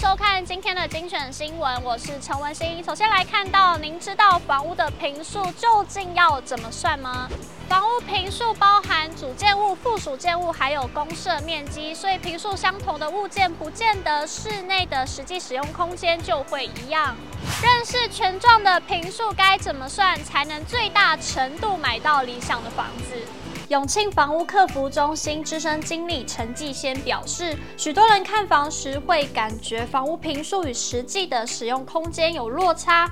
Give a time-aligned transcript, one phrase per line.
[0.00, 2.82] 收看今天的精选新闻，我是陈文心。
[2.82, 7.28] 首先来看到，您知道房屋的坪数究竟要怎么算吗？
[7.68, 17.14] 房屋坪数包含主建物、附属建物，还有公设面积，所以坪数相同的物件，不见得室内的实际使用空间就会一样。
[17.62, 23.18] 认识权状的坪数该怎么算，才能最大程度买到理想的房子？
[23.70, 33.08] 永庆房屋客服中心资深经理陈继先表示，许多人看房时会感觉房屋平数与实际的使用空间有落差。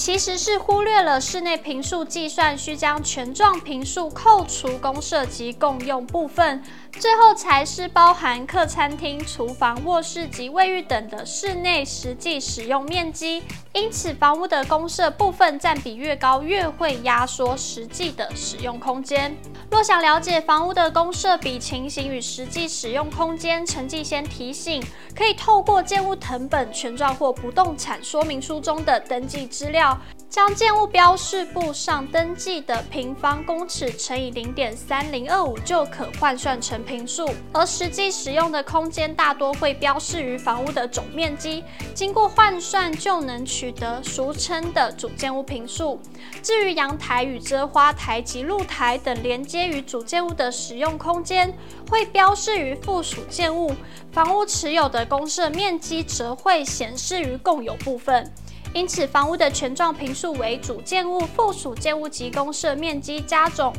[0.00, 13.42] 其实是忽略了室内坪数计算需将权状坪数扣除公设及共用部分，最后才是包含客餐厅、厨房、卧室及卫浴等的室内实际使用面积。
[13.74, 19.36] 因此，房屋的公设部分占比越高，越会压缩实际的使用空间。
[19.70, 24.82] 若想了解房屋的公设比情形与实际使用空间，陈继先提醒，
[25.14, 29.89] 可以透过建物謄本、权状或不动产说明书中的登记资料。
[30.28, 37.28] 将建物标示簿上登记的平方公尺乘以零点三零二五，就可换算成坪数。
[37.52, 46.00] 而实际使用的空间大多会标示于房屋的总面积，经过换算就能取得俗称的主建物坪数。
[46.42, 51.52] 至于阳台与遮花台及露台等连接于主建物的使用空间，
[51.90, 53.74] 会标示于附属建物。
[54.12, 58.32] 房屋持有的公设面积则会显示于共有部分。
[58.72, 63.74] 因此，房屋的权状坪数为主建物、附属建物及公设面积加总。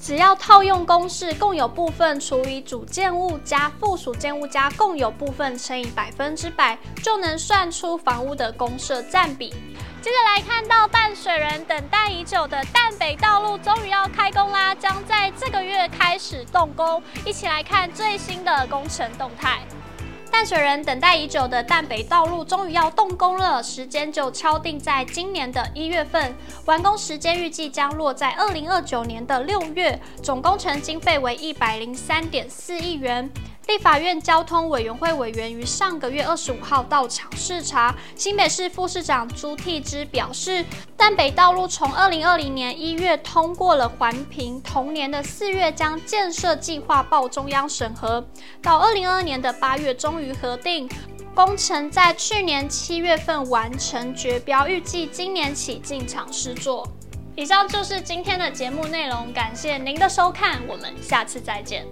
[0.00, 9.50] 只要套用公式，共有部分除以主建物加附属建物加共有部分乘以百分之百，就能算出房屋的公设占比。
[10.00, 17.02] 接着来看到淡水人等待已久的淡北道路终于要开工啦，将在这个月开始动工。
[17.26, 19.58] 一起来看最新的工程动态。
[20.30, 26.34] 淡水人等待已久的淡北道路终于要动工了，时间就敲定在今年的一月份，
[26.64, 33.28] 完工时间预计将落在二零二九年的六月，总工程经费为一百零三点四亿元。
[33.66, 40.64] 立法院交通委员会委员于上个月二十五号到场视察，新北市副市长朱替之表示，
[40.96, 48.26] 淡北道路从二零二零年一月通过了环评，同年的四月将建设计划报中央审核，
[48.62, 50.88] 到二零二二年的八月中终于核定，
[51.32, 56.88] 工程在去年七月份完成决标，预计今年起进场施作。
[57.36, 61.86] 以上就是今天的节目内容，感谢您的收看，我们下次再见。